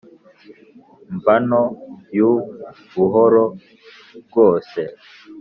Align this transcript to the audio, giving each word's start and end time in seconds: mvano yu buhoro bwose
mvano 1.17 1.59
yu 2.17 2.31
buhoro 2.93 3.45
bwose 4.25 4.79